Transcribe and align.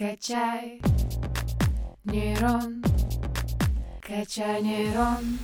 Качай 0.00 0.80
нейрон, 2.04 2.82
качай 4.00 4.62
нейрон. 4.62 5.38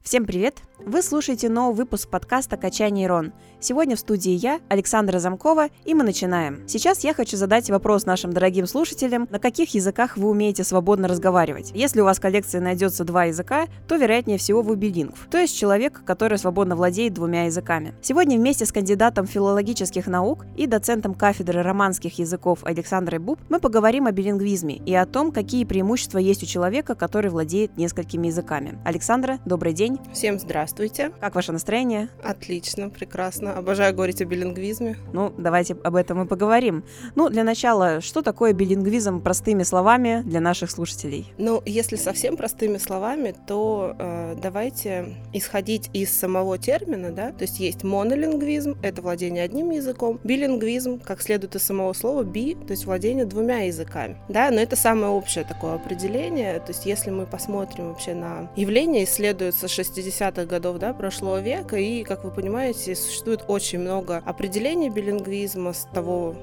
Всем 0.00 0.24
привет! 0.24 0.62
Вы 0.84 1.00
слушаете 1.02 1.48
новый 1.48 1.76
выпуск 1.76 2.08
подкаста 2.08 2.56
«Качай 2.56 2.90
нейрон». 2.90 3.32
Сегодня 3.60 3.94
в 3.94 4.00
студии 4.00 4.32
я, 4.32 4.58
Александра 4.68 5.20
Замкова, 5.20 5.68
и 5.84 5.94
мы 5.94 6.02
начинаем. 6.02 6.66
Сейчас 6.66 7.04
я 7.04 7.14
хочу 7.14 7.36
задать 7.36 7.70
вопрос 7.70 8.04
нашим 8.04 8.32
дорогим 8.32 8.66
слушателям, 8.66 9.28
на 9.30 9.38
каких 9.38 9.74
языках 9.74 10.16
вы 10.16 10.28
умеете 10.28 10.64
свободно 10.64 11.06
разговаривать. 11.06 11.70
Если 11.72 12.00
у 12.00 12.04
вас 12.04 12.18
в 12.18 12.20
коллекции 12.20 12.58
найдется 12.58 13.04
два 13.04 13.26
языка, 13.26 13.66
то, 13.86 13.94
вероятнее 13.94 14.38
всего, 14.38 14.62
вы 14.62 14.74
билингв, 14.74 15.28
то 15.30 15.38
есть 15.38 15.56
человек, 15.56 16.02
который 16.04 16.36
свободно 16.36 16.74
владеет 16.74 17.14
двумя 17.14 17.44
языками. 17.44 17.94
Сегодня 18.02 18.36
вместе 18.36 18.66
с 18.66 18.72
кандидатом 18.72 19.28
филологических 19.28 20.08
наук 20.08 20.46
и 20.56 20.66
доцентом 20.66 21.14
кафедры 21.14 21.62
романских 21.62 22.18
языков 22.18 22.58
Александрой 22.64 23.20
Буб 23.20 23.38
мы 23.48 23.60
поговорим 23.60 24.06
о 24.06 24.10
билингвизме 24.10 24.78
и 24.78 24.92
о 24.94 25.06
том, 25.06 25.30
какие 25.30 25.64
преимущества 25.64 26.18
есть 26.18 26.42
у 26.42 26.46
человека, 26.46 26.96
который 26.96 27.30
владеет 27.30 27.76
несколькими 27.76 28.26
языками. 28.26 28.80
Александра, 28.84 29.38
добрый 29.44 29.74
день. 29.74 30.00
Всем 30.12 30.40
здравствуйте. 30.40 30.71
Как 31.20 31.34
ваше 31.34 31.52
настроение? 31.52 32.08
Отлично, 32.22 32.90
прекрасно. 32.90 33.54
Обожаю 33.54 33.94
говорить 33.94 34.22
о 34.22 34.24
билингвизме. 34.24 34.96
Ну, 35.12 35.32
давайте 35.36 35.76
об 35.82 35.96
этом 35.96 36.22
и 36.22 36.26
поговорим. 36.26 36.84
Ну, 37.14 37.28
для 37.28 37.44
начала, 37.44 38.00
что 38.00 38.22
такое 38.22 38.52
билингвизм 38.52 39.20
простыми 39.20 39.62
словами 39.62 40.22
для 40.24 40.40
наших 40.40 40.70
слушателей? 40.70 41.32
Ну, 41.38 41.62
если 41.66 41.96
совсем 41.96 42.36
простыми 42.36 42.78
словами, 42.78 43.34
то 43.46 43.94
э, 43.98 44.36
давайте 44.40 45.16
исходить 45.32 45.90
из 45.92 46.10
самого 46.10 46.58
термина, 46.58 47.10
да, 47.10 47.32
то 47.32 47.42
есть 47.42 47.60
есть 47.60 47.82
монолингвизм, 47.82 48.76
это 48.82 49.02
владение 49.02 49.44
одним 49.44 49.70
языком, 49.70 50.20
билингвизм, 50.24 51.00
как 51.00 51.20
следует 51.20 51.56
из 51.56 51.62
самого 51.62 51.92
слова 51.92 52.22
би, 52.22 52.54
то 52.54 52.72
есть 52.72 52.86
владение 52.86 53.24
двумя 53.24 53.66
языками, 53.66 54.16
да, 54.28 54.50
но 54.50 54.60
это 54.60 54.76
самое 54.76 55.12
общее 55.12 55.44
такое 55.44 55.74
определение, 55.74 56.58
то 56.60 56.68
есть 56.68 56.86
если 56.86 57.10
мы 57.10 57.26
посмотрим 57.26 57.88
вообще 57.88 58.14
на 58.14 58.50
явление, 58.56 59.04
исследуется 59.04 59.66
60-х 59.66 60.44
годов 60.44 60.61
да, 60.62 60.92
прошлого 60.92 61.40
века, 61.40 61.76
и, 61.76 62.04
как 62.04 62.24
вы 62.24 62.30
понимаете, 62.30 62.94
существует 62.94 63.44
очень 63.48 63.80
много 63.80 64.22
определений 64.24 64.88
билингвизма 64.88 65.72
с 65.72 65.86
того 65.92 66.34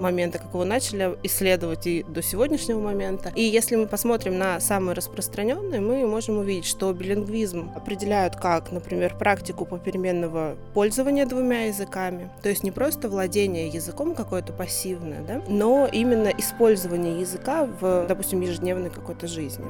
момента, 0.00 0.38
как 0.38 0.48
его 0.48 0.64
начали 0.64 1.16
исследовать 1.22 1.86
и 1.86 2.04
до 2.08 2.22
сегодняшнего 2.22 2.80
момента. 2.80 3.32
И 3.34 3.42
если 3.42 3.76
мы 3.76 3.86
посмотрим 3.86 4.38
на 4.38 4.60
самые 4.60 4.94
распространенные, 4.94 5.80
мы 5.80 6.06
можем 6.06 6.38
увидеть, 6.38 6.66
что 6.66 6.92
билингвизм 6.92 7.70
определяют 7.74 8.36
как, 8.36 8.72
например, 8.72 9.16
практику 9.16 9.64
попеременного 9.64 10.56
пользования 10.72 11.26
двумя 11.26 11.66
языками, 11.66 12.30
то 12.42 12.48
есть 12.48 12.62
не 12.62 12.70
просто 12.70 13.08
владение 13.08 13.68
языком 13.68 14.14
какое-то 14.14 14.52
пассивное, 14.52 15.22
да, 15.22 15.42
но 15.48 15.88
именно 15.90 16.28
использование 16.28 17.20
языка 17.20 17.68
в, 17.80 18.06
допустим, 18.08 18.40
ежедневной 18.40 18.90
какой-то 18.90 19.26
жизни. 19.26 19.64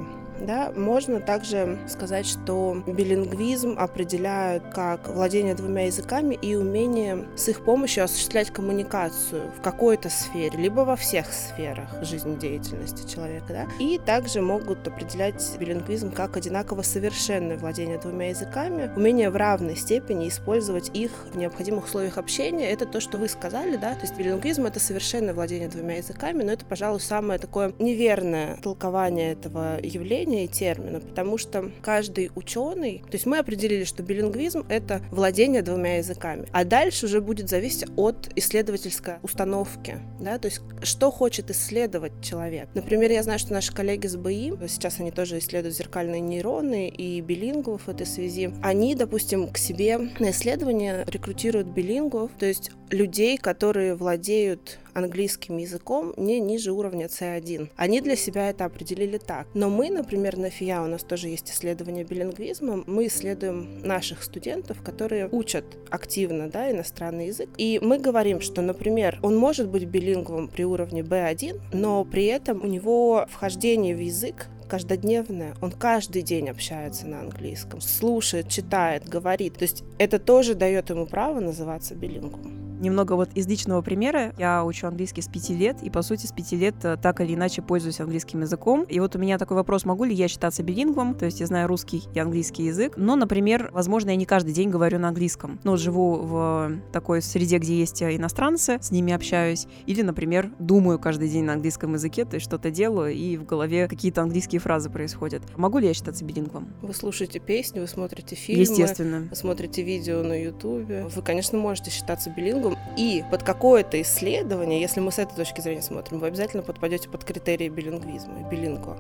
Да, 0.47 0.73
можно 0.77 1.21
также 1.21 1.79
сказать, 1.89 2.27
что 2.27 2.83
билингвизм 2.87 3.77
определяют 3.79 4.65
как 4.75 5.09
владение 5.09 5.55
двумя 5.55 5.87
языками 5.87 6.35
и 6.41 6.55
умение 6.55 7.27
с 7.37 7.49
их 7.49 7.65
помощью 7.65 8.05
осуществлять 8.05 8.51
коммуникацию 8.51 9.51
в 9.59 9.63
какой-то 9.63 10.11
сфере, 10.11 10.59
либо 10.59 10.81
во 10.81 10.97
всех 10.97 11.33
сферах 11.33 11.89
жизнедеятельности 12.03 13.11
человека. 13.11 13.47
Да? 13.49 13.67
И 13.79 13.99
также 13.99 14.43
могут 14.43 14.87
определять 14.87 15.43
билингвизм 15.59 16.13
как 16.13 16.37
одинаково 16.37 16.83
совершенное 16.83 17.57
владение 17.57 17.99
двумя 17.99 18.29
языками, 18.29 18.91
умение 18.97 19.31
в 19.31 19.37
равной 19.37 19.77
степени 19.77 20.29
использовать 20.29 20.91
их 20.95 21.11
в 21.33 21.39
необходимых 21.39 21.87
условиях 21.87 22.19
общения. 22.19 22.71
Это 22.71 22.85
то, 22.85 23.01
что 23.01 23.17
вы 23.17 23.29
сказали, 23.29 23.77
да, 23.77 23.95
то 23.95 24.03
есть 24.03 24.17
билингвизм— 24.17 24.67
это 24.67 24.79
совершенное 24.79 25.33
владение 25.33 25.69
двумя 25.69 25.97
языками, 25.97 26.43
но 26.43 26.53
это, 26.53 26.67
пожалуй, 26.67 27.01
самое 27.01 27.39
такое 27.39 27.73
неверное 27.79 28.59
толкование 28.63 29.33
этого 29.33 29.79
явления 29.81 30.34
и 30.43 30.49
термина, 30.49 31.01
потому 31.01 31.39
что 31.39 31.71
каждый 31.83 32.31
ученый, 32.35 33.03
то 33.07 33.15
есть 33.15 33.27
мы 33.27 33.39
определили, 33.39 33.85
что 33.85 34.03
билингвизм— 34.03 34.67
это 34.69 35.01
владение 35.11 35.63
двумя 35.63 35.99
языками, 35.99 36.47
а 36.53 36.65
дальше 36.65 37.07
уже 37.07 37.21
будет 37.21 37.49
зависеть 37.49 37.89
от 37.97 38.31
исследовательской 38.37 39.15
установки, 39.23 39.99
да, 40.21 40.39
то 40.39 40.49
есть 40.49 40.61
что 40.83 41.11
хочет 41.11 41.51
исследовать 41.51 42.13
человек. 42.23 42.69
Например, 42.75 43.11
я 43.11 43.23
знаю, 43.23 43.39
что 43.39 43.53
наши 43.53 43.73
коллеги 43.73 44.07
с 44.07 44.17
БИ, 44.17 44.55
сейчас 44.69 45.01
они 45.01 45.11
тоже 45.11 45.39
исследуют 45.39 45.77
зеркальные 45.77 46.21
нейроны 46.21 46.89
и 46.89 47.21
билингвов 47.21 47.83
в 47.83 47.89
этой 47.89 48.07
связи, 48.07 48.53
они, 48.63 48.95
допустим, 48.95 49.49
к 49.49 49.59
себе 49.59 49.99
на 49.99 50.31
исследование 50.31 51.05
рекрутируют 51.07 51.69
билингвов, 51.69 52.31
то 52.39 52.47
есть 52.47 52.71
людей, 52.91 53.39
которые 53.39 53.95
владеют 53.95 54.79
английским 54.95 55.59
языком 55.59 56.15
не 56.17 56.41
ниже 56.41 56.73
уровня 56.73 57.07
C1. 57.07 57.71
Они 57.77 58.01
для 58.01 58.17
себя 58.17 58.51
это 58.51 58.65
определили 58.65 59.19
так. 59.19 59.47
Но 59.55 59.71
мы, 59.71 59.91
например, 59.91 60.37
на 60.37 60.51
ФИА, 60.51 60.83
у 60.83 60.87
нас 60.87 61.03
тоже 61.03 61.29
есть 61.29 61.51
исследование 61.51 62.05
билингвизма, 62.05 62.85
мы 62.87 63.07
исследуем 63.07 63.81
наших 63.83 64.23
студентов, 64.23 64.83
которые 64.83 65.29
учат 65.31 65.65
активно 65.91 66.49
да, 66.49 66.71
иностранный 66.71 67.29
язык. 67.29 67.49
И 67.57 67.79
мы 67.83 67.99
говорим, 67.99 68.41
что, 68.41 68.63
например, 68.63 69.19
он 69.23 69.37
может 69.37 69.69
быть 69.69 69.85
билингвом 69.85 70.49
при 70.49 70.65
уровне 70.65 71.03
B1, 71.03 71.61
но 71.73 72.05
при 72.05 72.27
этом 72.27 72.63
у 72.63 72.67
него 72.67 73.27
вхождение 73.31 73.95
в 73.95 74.01
язык 74.01 74.49
каждодневное. 74.69 75.55
Он 75.61 75.71
каждый 75.71 76.23
день 76.23 76.49
общается 76.49 77.07
на 77.07 77.21
английском, 77.21 77.81
слушает, 77.81 78.49
читает, 78.49 79.09
говорит. 79.09 79.55
То 79.59 79.63
есть 79.63 79.85
это 79.99 80.19
тоже 80.19 80.55
дает 80.55 80.91
ему 80.91 81.07
право 81.07 81.41
называться 81.41 81.95
билингвом. 81.95 82.64
Немного 82.85 83.15
вот 83.15 83.31
из 83.35 83.47
личного 83.47 83.81
примера. 83.81 84.35
Я 84.37 84.63
учу 84.63 84.87
английский 84.87 85.23
с 85.23 85.29
пяти 85.29 85.55
лет, 85.55 85.83
и, 85.83 85.89
по 85.89 86.03
сути, 86.03 86.27
с 86.27 86.33
пяти 86.33 86.55
лет 86.55 86.75
э, 86.83 86.99
так 87.01 87.23
или 87.23 87.35
иначе 87.35 87.63
пользуюсь 87.63 87.99
английским 87.99 88.43
языком. 88.43 88.83
И 88.83 89.01
вот 89.01 89.17
у 89.17 89.19
меня 89.19 89.39
такой 89.39 89.57
вопрос, 89.57 89.87
могу 89.87 90.05
ли 90.05 90.15
я 90.15 90.29
считаться 90.29 90.63
билингвом, 90.63 91.15
то 91.15 91.25
есть 91.25 91.41
я 91.41 91.47
знаю 91.47 91.67
русский 91.67 92.03
и 92.13 92.19
английский 92.19 92.65
язык, 92.65 92.93
но, 92.99 93.17
например, 93.17 93.71
возможно, 93.73 94.11
я 94.11 94.17
не 94.17 94.27
каждый 94.27 94.53
день 94.53 94.69
говорю 94.69 94.99
на 94.99 95.09
английском. 95.09 95.59
Но 95.65 95.71
вот 95.71 95.81
живу 95.81 96.17
в 96.17 96.73
такой 96.93 97.23
среде, 97.23 97.57
где 97.57 97.79
есть 97.79 98.03
иностранцы, 98.03 98.79
с 98.83 98.91
ними 98.91 99.15
общаюсь, 99.15 99.67
или, 99.87 100.03
например, 100.03 100.51
думаю 100.59 100.99
каждый 100.99 101.31
день 101.31 101.45
на 101.45 101.55
английском 101.55 101.95
языке, 101.95 102.27
то 102.27 102.35
есть 102.35 102.45
что-то 102.47 102.71
делаю, 102.71 103.15
и 103.15 103.39
в 103.39 103.47
голове 103.47 103.89
какие-то 103.89 104.21
английские 104.21 104.61
фразы 104.61 104.91
происходят. 104.91 105.43
Могу 105.57 105.79
ли 105.79 105.87
я 105.87 105.95
считаться 105.95 106.23
билингвом? 106.23 106.69
Вы 106.83 106.93
слушаете 106.93 107.39
песни, 107.39 107.81
вы 107.81 107.87
смотрите 107.87 108.37
фильмы, 108.37 108.61
Естественно. 108.61 109.31
смотрите 109.33 109.83
видео 109.83 110.23
на 110.23 110.39
ютубе. 110.39 111.07
Вы, 111.15 111.23
конечно, 111.23 111.57
можете 111.57 111.91
считаться 111.91 112.29
билингвом, 112.29 112.74
и 112.97 113.25
под 113.31 113.43
какое-то 113.43 114.01
исследование, 114.03 114.81
если 114.81 115.01
мы 115.01 115.13
с 115.13 115.19
этой 115.19 115.35
точки 115.35 115.61
зрения 115.61 115.83
смотрим, 115.83 116.19
вы 116.19 116.29
обязательно 116.29 116.63
подпадете 116.63 117.09
под 117.09 117.25
критерии 117.25 117.69
билингвизма, 117.69 118.49
билингва. 118.49 118.97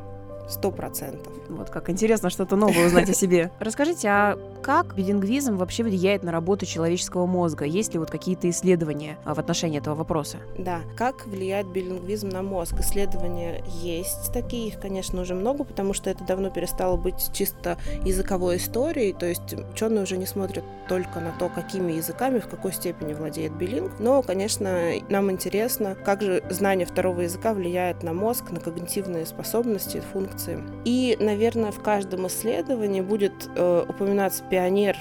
Сто 0.48 0.70
процентов. 0.70 1.32
Вот 1.48 1.70
как 1.70 1.90
интересно 1.90 2.30
что-то 2.30 2.56
новое 2.56 2.86
узнать 2.86 3.08
о 3.10 3.14
себе. 3.14 3.50
Расскажите, 3.58 4.08
а 4.08 4.38
как 4.62 4.94
билингвизм 4.94 5.56
вообще 5.56 5.82
влияет 5.82 6.22
на 6.22 6.32
работу 6.32 6.66
человеческого 6.66 7.26
мозга? 7.26 7.64
Есть 7.64 7.92
ли 7.92 7.98
вот 7.98 8.10
какие-то 8.10 8.48
исследования 8.48 9.18
а, 9.24 9.34
в 9.34 9.38
отношении 9.38 9.78
этого 9.78 9.94
вопроса? 9.94 10.38
Да, 10.58 10.80
как 10.96 11.26
влияет 11.26 11.66
билингвизм 11.68 12.28
на 12.28 12.42
мозг? 12.42 12.74
Исследования 12.80 13.62
есть 13.82 14.32
такие, 14.32 14.68
их, 14.68 14.80
конечно, 14.80 15.20
уже 15.20 15.34
много, 15.34 15.64
потому 15.64 15.92
что 15.92 16.10
это 16.10 16.24
давно 16.24 16.50
перестало 16.50 16.96
быть 16.96 17.30
чисто 17.32 17.78
языковой 18.04 18.56
историей, 18.56 19.12
то 19.12 19.26
есть 19.26 19.54
ученые 19.72 20.02
уже 20.02 20.16
не 20.16 20.26
смотрят 20.26 20.64
только 20.88 21.20
на 21.20 21.32
то, 21.32 21.48
какими 21.48 21.92
языками, 21.92 22.38
в 22.38 22.48
какой 22.48 22.72
степени 22.72 23.14
владеет 23.14 23.52
билинг, 23.52 23.92
но, 23.98 24.22
конечно, 24.22 24.92
нам 25.08 25.30
интересно, 25.30 25.94
как 25.94 26.22
же 26.22 26.42
знание 26.50 26.86
второго 26.86 27.22
языка 27.22 27.54
влияет 27.54 28.02
на 28.02 28.12
мозг, 28.12 28.50
на 28.50 28.60
когнитивные 28.60 29.26
способности, 29.26 30.02
функции 30.12 30.33
функции. 30.34 30.62
И, 30.84 31.16
наверное, 31.20 31.70
в 31.70 31.80
каждом 31.82 32.26
исследовании 32.26 33.00
будет 33.00 33.48
э, 33.54 33.84
упоминаться 33.88 34.44
пионер 34.44 34.96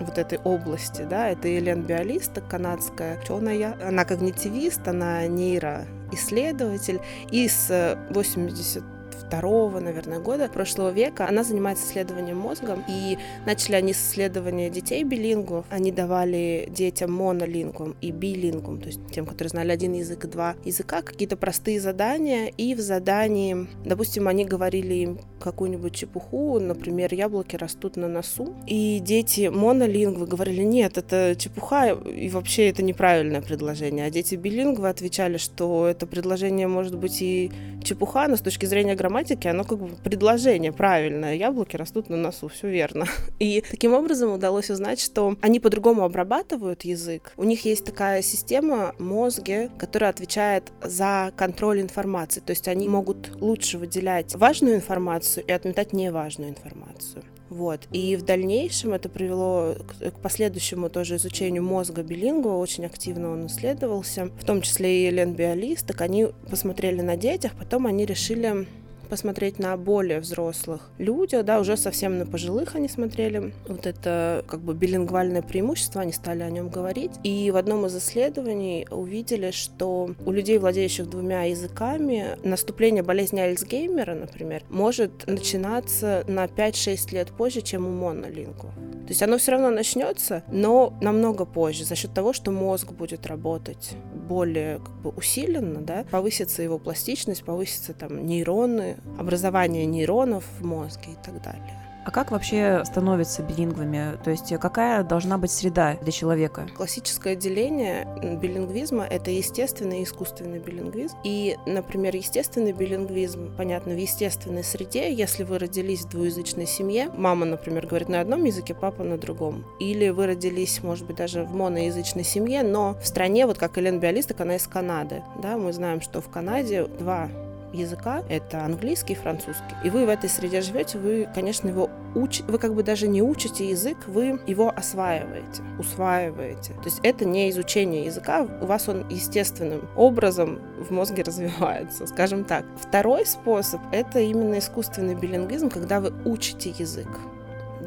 вот 0.00 0.18
этой 0.18 0.38
области, 0.38 1.02
да, 1.02 1.30
это 1.30 1.48
Елен 1.48 1.82
Биолиста, 1.82 2.42
канадская 2.42 3.18
ученая, 3.18 3.76
она 3.82 4.04
когнитивист, 4.04 4.86
она 4.86 5.26
нейроисследователь, 5.26 7.00
и 7.30 7.48
с 7.48 7.98
80 8.10 8.82
второго, 9.18 9.80
наверное, 9.80 10.20
года 10.20 10.48
прошлого 10.48 10.90
века. 10.90 11.26
Она 11.28 11.44
занимается 11.44 11.86
исследованием 11.86 12.38
мозга, 12.38 12.78
и 12.88 13.18
начали 13.44 13.76
они 13.76 13.92
с 13.92 13.98
исследования 13.98 14.70
детей 14.70 15.04
билингвов. 15.04 15.66
Они 15.70 15.92
давали 15.92 16.68
детям 16.70 17.12
монолингвам 17.12 17.96
и 18.00 18.10
билингвам, 18.10 18.80
то 18.80 18.86
есть 18.86 19.00
тем, 19.12 19.26
которые 19.26 19.50
знали 19.50 19.72
один 19.72 19.92
язык 19.92 20.24
и 20.24 20.28
два 20.28 20.56
языка, 20.64 21.02
какие-то 21.02 21.36
простые 21.36 21.80
задания, 21.80 22.46
и 22.46 22.74
в 22.74 22.80
задании, 22.80 23.66
допустим, 23.84 24.28
они 24.28 24.44
говорили 24.44 24.94
им 24.94 25.20
какую-нибудь 25.40 25.94
чепуху, 25.94 26.58
например, 26.58 27.12
яблоки 27.14 27.56
растут 27.56 27.96
на 27.96 28.08
носу, 28.08 28.54
и 28.66 29.00
дети 29.00 29.48
монолингвы 29.48 30.26
говорили, 30.26 30.62
нет, 30.62 30.98
это 30.98 31.36
чепуха, 31.38 31.90
и 31.90 32.28
вообще 32.28 32.68
это 32.68 32.82
неправильное 32.82 33.42
предложение, 33.42 34.06
а 34.06 34.10
дети 34.10 34.34
билингвы 34.34 34.88
отвечали, 34.88 35.36
что 35.36 35.86
это 35.86 36.06
предложение 36.06 36.68
может 36.68 36.96
быть 36.96 37.22
и 37.22 37.50
чепуха, 37.84 38.26
но 38.28 38.36
с 38.36 38.40
точки 38.40 38.66
зрения 38.66 38.96
грамматики 39.06 39.46
оно 39.46 39.64
как 39.64 39.78
бы 39.78 39.88
предложение 40.02 40.72
правильное. 40.72 41.34
Яблоки 41.34 41.76
растут 41.76 42.10
на 42.10 42.16
носу, 42.16 42.48
все 42.48 42.68
верно. 42.68 43.06
И 43.38 43.62
таким 43.70 43.94
образом 43.94 44.32
удалось 44.32 44.68
узнать, 44.70 45.00
что 45.00 45.36
они 45.40 45.60
по-другому 45.60 46.02
обрабатывают 46.02 46.82
язык. 46.82 47.32
У 47.36 47.44
них 47.44 47.64
есть 47.64 47.84
такая 47.84 48.22
система 48.22 48.94
мозги, 48.98 49.70
которая 49.78 50.10
отвечает 50.10 50.72
за 50.82 51.32
контроль 51.36 51.80
информации. 51.80 52.40
То 52.40 52.50
есть 52.50 52.66
они 52.66 52.88
могут 52.88 53.40
лучше 53.40 53.78
выделять 53.78 54.34
важную 54.34 54.74
информацию 54.74 55.44
и 55.46 55.52
отметать 55.52 55.92
неважную 55.92 56.50
информацию. 56.50 57.22
Вот. 57.48 57.86
И 57.92 58.16
в 58.16 58.22
дальнейшем 58.22 58.92
это 58.92 59.08
привело 59.08 59.74
к, 59.74 60.10
к 60.10 60.20
последующему 60.20 60.90
тоже 60.90 61.16
изучению 61.16 61.62
мозга 61.62 62.02
билингва, 62.02 62.54
очень 62.54 62.86
активно 62.86 63.30
он 63.30 63.46
исследовался, 63.46 64.30
в 64.38 64.44
том 64.44 64.62
числе 64.62 65.04
и 65.04 65.08
Элен 65.10 65.34
Биолист, 65.34 65.86
так 65.86 66.00
они 66.00 66.28
посмотрели 66.50 67.00
на 67.02 67.16
детях, 67.16 67.52
потом 67.56 67.86
они 67.86 68.04
решили 68.04 68.66
посмотреть 69.06 69.58
на 69.58 69.76
более 69.76 70.20
взрослых 70.20 70.90
людях, 70.98 71.44
да, 71.44 71.60
уже 71.60 71.76
совсем 71.76 72.18
на 72.18 72.26
пожилых 72.26 72.74
они 72.74 72.88
смотрели. 72.88 73.52
Вот 73.66 73.86
это 73.86 74.44
как 74.46 74.60
бы 74.60 74.74
билингвальное 74.74 75.42
преимущество, 75.42 76.02
они 76.02 76.12
стали 76.12 76.42
о 76.42 76.50
нем 76.50 76.68
говорить. 76.68 77.12
И 77.22 77.50
в 77.50 77.56
одном 77.56 77.86
из 77.86 77.96
исследований 77.96 78.86
увидели, 78.90 79.50
что 79.50 80.10
у 80.24 80.32
людей, 80.32 80.58
владеющих 80.58 81.08
двумя 81.08 81.44
языками, 81.44 82.36
наступление 82.42 83.02
болезни 83.02 83.40
Альцгеймера, 83.40 84.14
например, 84.14 84.62
может 84.68 85.26
начинаться 85.26 86.24
на 86.26 86.44
5-6 86.44 87.14
лет 87.14 87.28
позже, 87.28 87.60
чем 87.62 87.86
у 87.86 87.90
монолингвов. 87.90 88.72
То 89.06 89.10
есть 89.10 89.22
оно 89.22 89.38
все 89.38 89.52
равно 89.52 89.70
начнется, 89.70 90.42
но 90.48 90.92
намного 91.00 91.44
позже, 91.44 91.84
за 91.84 91.94
счет 91.94 92.12
того, 92.12 92.32
что 92.32 92.50
мозг 92.50 92.90
будет 92.90 93.26
работать 93.26 93.96
более 94.28 94.78
как 94.78 94.94
бы, 94.96 95.10
усиленно, 95.10 95.80
да, 95.80 96.04
повысится 96.10 96.62
его 96.62 96.78
пластичность, 96.78 97.44
повысится 97.44 97.94
там 97.94 98.26
нейроны, 98.26 98.96
образование 99.16 99.86
нейронов 99.86 100.44
в 100.58 100.64
мозге 100.64 101.12
и 101.12 101.24
так 101.24 101.40
далее. 101.40 101.85
А 102.06 102.12
как 102.12 102.30
вообще 102.30 102.84
становятся 102.84 103.42
билингвами? 103.42 104.16
То 104.22 104.30
есть 104.30 104.56
какая 104.60 105.02
должна 105.02 105.38
быть 105.38 105.50
среда 105.50 105.96
для 106.00 106.12
человека? 106.12 106.68
Классическое 106.76 107.34
деление 107.34 108.06
билингвизма— 108.40 109.04
это 109.10 109.32
естественный 109.32 110.00
и 110.00 110.04
искусственный 110.04 110.60
билингвизм. 110.60 111.16
И, 111.24 111.56
например, 111.66 112.14
естественный 112.14 112.70
билингвизм, 112.70 113.52
понятно, 113.56 113.94
в 113.94 113.98
естественной 113.98 114.62
среде, 114.62 115.12
если 115.12 115.42
вы 115.42 115.58
родились 115.58 116.02
в 116.02 116.10
двуязычной 116.10 116.66
семье, 116.66 117.10
мама, 117.16 117.44
например, 117.44 117.88
говорит 117.88 118.08
на 118.08 118.20
одном 118.20 118.44
языке, 118.44 118.72
папа 118.72 119.02
на 119.02 119.18
другом. 119.18 119.64
Или 119.80 120.10
вы 120.10 120.28
родились, 120.28 120.84
может 120.84 121.06
быть, 121.06 121.16
даже 121.16 121.42
в 121.42 121.52
моноязычной 121.56 122.22
семье, 122.22 122.62
но 122.62 122.96
в 123.02 123.06
стране, 123.08 123.46
вот 123.46 123.58
как 123.58 123.78
Элен 123.78 123.98
Биалисток, 123.98 124.40
она 124.42 124.54
из 124.54 124.68
Канады. 124.68 125.24
Да, 125.42 125.58
мы 125.58 125.72
знаем, 125.72 126.00
что 126.00 126.20
в 126.20 126.28
Канаде 126.28 126.84
два 126.84 127.28
языка— 127.76 128.22
это 128.28 128.64
английский 128.64 129.12
и 129.12 129.16
французский. 129.16 129.74
И 129.84 129.90
вы 129.90 130.06
в 130.06 130.08
этой 130.08 130.28
среде 130.28 130.60
живете, 130.60 130.98
вы, 130.98 131.28
конечно, 131.34 131.68
его 131.68 131.90
учите, 132.14 132.44
вы 132.48 132.58
как 132.58 132.74
бы 132.74 132.82
даже 132.82 133.08
не 133.08 133.22
учите 133.22 133.68
язык, 133.68 133.96
вы 134.06 134.40
его 134.46 134.72
осваиваете, 134.74 135.62
усваиваете. 135.78 136.72
То 136.74 136.84
есть 136.84 137.00
это 137.02 137.24
не 137.24 137.50
изучение 137.50 138.04
языка, 138.06 138.46
у 138.60 138.66
вас 138.66 138.88
он 138.88 139.06
естественным 139.08 139.88
образом 139.96 140.60
в 140.78 140.90
мозге 140.90 141.22
развивается, 141.22 142.06
скажем 142.06 142.44
так. 142.44 142.64
Второй 142.80 143.26
способ— 143.26 143.80
это 143.92 144.20
именно 144.20 144.58
искусственный 144.58 145.14
билингвизм, 145.14 145.70
когда 145.70 146.00
вы 146.00 146.12
учите 146.24 146.74
язык 146.78 147.08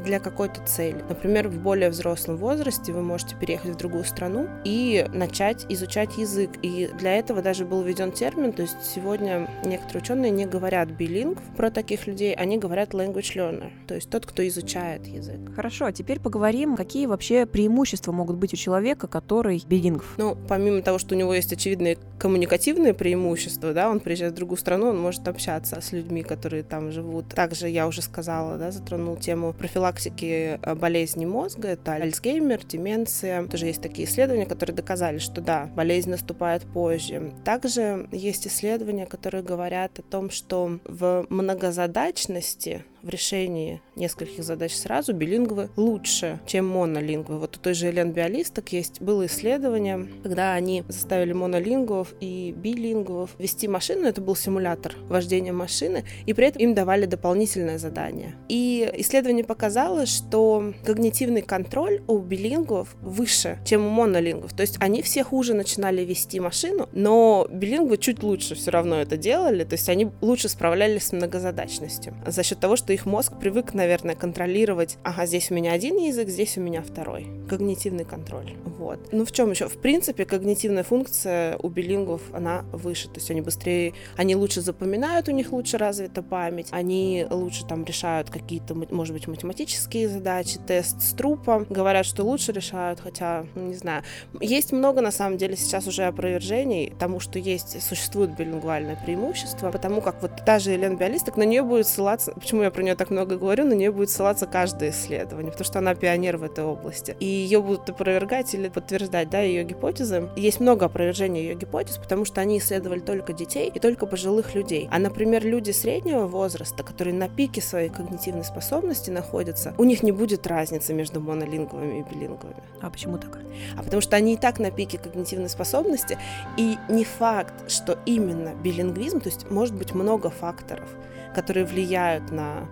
для 0.02 0.20
какой-то 0.20 0.60
цели. 0.66 1.04
Например, 1.08 1.48
в 1.48 1.60
более 1.60 1.90
взрослом 1.90 2.36
возрасте 2.36 2.92
вы 2.92 3.02
можете 3.02 3.36
переехать 3.36 3.72
в 3.72 3.76
другую 3.76 4.04
страну 4.04 4.48
и 4.64 5.06
начать 5.12 5.66
изучать 5.68 6.16
язык. 6.18 6.50
И 6.62 6.90
для 6.98 7.16
этого 7.16 7.42
даже 7.42 7.64
был 7.64 7.82
введен 7.82 8.12
термин, 8.12 8.52
то 8.52 8.62
есть 8.62 8.76
сегодня 8.82 9.48
некоторые 9.64 10.02
ученые 10.02 10.30
не 10.30 10.46
говорят 10.46 10.90
билинг 10.90 11.38
про 11.56 11.70
таких 11.70 12.06
людей, 12.06 12.34
они 12.34 12.58
говорят 12.58 12.94
language 12.94 13.36
learner, 13.36 13.70
то 13.86 13.94
есть 13.94 14.10
тот, 14.10 14.26
кто 14.26 14.46
изучает 14.48 15.06
язык. 15.06 15.54
Хорошо, 15.54 15.86
а 15.86 15.92
теперь 15.92 16.20
поговорим, 16.20 16.76
какие 16.76 17.06
вообще 17.06 17.46
преимущества 17.46 18.12
могут 18.12 18.36
быть 18.36 18.54
у 18.54 18.56
человека, 18.56 19.06
который 19.06 19.62
билингв. 19.66 20.14
Ну, 20.16 20.36
помимо 20.48 20.82
того, 20.82 20.98
что 20.98 21.14
у 21.14 21.18
него 21.18 21.34
есть 21.34 21.52
очевидные 21.52 21.98
коммуникативные 22.18 22.94
преимущества, 22.94 23.72
да, 23.72 23.90
он 23.90 24.00
приезжает 24.00 24.32
в 24.32 24.36
другую 24.36 24.58
страну, 24.58 24.88
он 24.88 25.00
может 25.00 25.26
общаться 25.28 25.80
с 25.80 25.92
людьми, 25.92 26.22
которые 26.22 26.62
там 26.62 26.92
живут. 26.92 27.28
Также 27.28 27.68
я 27.68 27.86
уже 27.86 28.02
сказала, 28.02 28.56
да, 28.58 28.70
затронул 28.70 29.16
тему 29.16 29.52
профилактики 29.52 29.89
профилактики 29.90 30.58
э, 30.62 30.74
болезней 30.74 31.26
мозга, 31.26 31.68
это 31.68 31.94
Альцгеймер, 31.94 32.64
деменция. 32.64 33.46
Тоже 33.46 33.66
есть 33.66 33.82
такие 33.82 34.06
исследования, 34.06 34.46
которые 34.46 34.74
доказали, 34.74 35.18
что 35.18 35.40
да, 35.40 35.66
болезнь 35.74 36.10
наступает 36.10 36.62
позже. 36.62 37.32
Также 37.44 38.08
есть 38.12 38.46
исследования, 38.46 39.06
которые 39.06 39.42
говорят 39.42 39.98
о 39.98 40.02
том, 40.02 40.30
что 40.30 40.78
в 40.84 41.26
многозадачности 41.28 42.84
в 43.02 43.08
решении 43.08 43.80
нескольких 43.96 44.44
задач 44.44 44.74
сразу 44.74 45.12
билингвы 45.12 45.70
лучше, 45.76 46.40
чем 46.46 46.68
монолингвы. 46.68 47.38
Вот 47.38 47.56
у 47.56 47.60
той 47.60 47.74
же 47.74 47.90
Элен 47.90 48.12
Биолисток 48.12 48.72
есть 48.72 49.00
было 49.00 49.26
исследование, 49.26 50.08
когда 50.22 50.54
они 50.54 50.84
заставили 50.88 51.32
монолингвов 51.32 52.14
и 52.20 52.54
билингвов 52.56 53.30
вести 53.38 53.68
машину, 53.68 54.06
это 54.06 54.20
был 54.20 54.36
симулятор 54.36 54.94
вождения 55.08 55.52
машины, 55.52 56.04
и 56.26 56.32
при 56.32 56.46
этом 56.46 56.62
им 56.62 56.74
давали 56.74 57.06
дополнительное 57.06 57.78
задание. 57.78 58.36
И 58.48 58.90
исследование 58.94 59.44
показало, 59.44 60.06
что 60.06 60.72
когнитивный 60.84 61.42
контроль 61.42 62.02
у 62.06 62.18
билингвов 62.18 62.96
выше, 63.00 63.58
чем 63.64 63.86
у 63.86 63.90
монолингвов. 63.90 64.52
То 64.52 64.62
есть 64.62 64.76
они 64.80 65.02
все 65.02 65.24
хуже 65.24 65.54
начинали 65.54 66.02
вести 66.02 66.40
машину, 66.40 66.88
но 66.92 67.46
билингвы 67.50 67.98
чуть 67.98 68.22
лучше 68.22 68.54
все 68.54 68.70
равно 68.70 69.00
это 69.00 69.16
делали, 69.16 69.64
то 69.64 69.74
есть 69.74 69.88
они 69.88 70.10
лучше 70.20 70.48
справлялись 70.48 71.04
с 71.04 71.12
многозадачностью 71.12 72.14
за 72.26 72.42
счет 72.42 72.58
того, 72.60 72.76
что 72.76 72.89
что 72.90 72.94
их 72.94 73.06
мозг 73.06 73.34
привык, 73.38 73.72
наверное, 73.72 74.16
контролировать, 74.16 74.98
ага, 75.04 75.24
здесь 75.24 75.52
у 75.52 75.54
меня 75.54 75.70
один 75.70 75.96
язык, 75.96 76.28
здесь 76.28 76.58
у 76.58 76.60
меня 76.60 76.82
второй. 76.82 77.28
Когнитивный 77.48 78.04
контроль. 78.04 78.56
Вот. 78.64 79.12
Ну, 79.12 79.24
в 79.24 79.30
чем 79.30 79.52
еще? 79.52 79.68
В 79.68 79.80
принципе, 79.80 80.24
когнитивная 80.24 80.82
функция 80.82 81.56
у 81.58 81.68
билингвов, 81.68 82.20
она 82.32 82.64
выше, 82.72 83.06
то 83.06 83.16
есть 83.16 83.30
они 83.30 83.42
быстрее, 83.42 83.92
они 84.16 84.34
лучше 84.34 84.60
запоминают, 84.60 85.28
у 85.28 85.30
них 85.30 85.52
лучше 85.52 85.78
развита 85.78 86.20
память, 86.20 86.66
они 86.72 87.24
лучше 87.30 87.64
там 87.64 87.84
решают 87.84 88.28
какие-то, 88.28 88.74
может 88.74 89.14
быть, 89.14 89.28
математические 89.28 90.08
задачи, 90.08 90.58
тест 90.66 91.00
с 91.00 91.12
трупа, 91.12 91.66
говорят, 91.70 92.06
что 92.06 92.24
лучше 92.24 92.50
решают, 92.50 92.98
хотя, 92.98 93.46
ну, 93.54 93.68
не 93.68 93.74
знаю. 93.74 94.02
Есть 94.40 94.72
много, 94.72 95.00
на 95.00 95.12
самом 95.12 95.38
деле, 95.38 95.54
сейчас 95.54 95.86
уже 95.86 96.06
опровержений 96.06 96.92
тому, 96.98 97.20
что 97.20 97.38
есть, 97.38 97.80
существует 97.82 98.36
билингвальное 98.36 98.98
преимущество, 99.04 99.70
потому 99.70 100.00
как 100.00 100.20
вот 100.22 100.32
та 100.44 100.58
же 100.58 100.72
Елена 100.72 100.96
Биалисток, 100.96 101.36
на 101.36 101.44
нее 101.44 101.62
будет 101.62 101.86
ссылаться, 101.86 102.32
почему 102.32 102.62
я 102.62 102.72
про 102.80 102.84
нее 102.84 102.94
так 102.94 103.10
много 103.10 103.36
говорю, 103.36 103.66
на 103.66 103.74
нее 103.74 103.92
будет 103.92 104.08
ссылаться 104.08 104.46
каждое 104.46 104.88
исследование, 104.88 105.52
потому 105.52 105.66
что 105.66 105.80
она 105.80 105.94
пионер 105.94 106.38
в 106.38 106.44
этой 106.44 106.64
области. 106.64 107.14
И 107.20 107.26
ее 107.26 107.60
будут 107.60 107.90
опровергать 107.90 108.54
или 108.54 108.70
подтверждать, 108.70 109.28
да, 109.28 109.40
ее 109.40 109.64
гипотезы. 109.64 110.30
Есть 110.34 110.60
много 110.60 110.86
опровержений 110.86 111.42
ее 111.42 111.54
гипотез, 111.56 111.98
потому 111.98 112.24
что 112.24 112.40
они 112.40 112.56
исследовали 112.56 113.00
только 113.00 113.34
детей 113.34 113.70
и 113.74 113.78
только 113.78 114.06
пожилых 114.06 114.54
людей. 114.54 114.88
А, 114.90 114.98
например, 114.98 115.44
люди 115.44 115.72
среднего 115.72 116.26
возраста, 116.26 116.82
которые 116.82 117.12
на 117.12 117.28
пике 117.28 117.60
своей 117.60 117.90
когнитивной 117.90 118.44
способности 118.44 119.10
находятся, 119.10 119.74
у 119.76 119.84
них 119.84 120.02
не 120.02 120.12
будет 120.12 120.46
разницы 120.46 120.94
между 120.94 121.20
монолинговыми 121.20 121.98
и 121.98 122.14
билинговыми. 122.14 122.62
А 122.80 122.88
почему 122.88 123.18
так? 123.18 123.40
А 123.76 123.82
потому 123.82 124.00
что 124.00 124.16
они 124.16 124.32
и 124.32 124.36
так 124.38 124.58
на 124.58 124.70
пике 124.70 124.96
когнитивной 124.96 125.50
способности, 125.50 126.16
и 126.56 126.78
не 126.88 127.04
факт, 127.04 127.70
что 127.70 127.98
именно 128.06 128.54
билингвизм, 128.54 129.20
то 129.20 129.28
есть 129.28 129.50
может 129.50 129.74
быть 129.74 129.92
много 129.92 130.30
факторов, 130.30 130.88
которые 131.34 131.66
влияют 131.66 132.30
на 132.30 132.68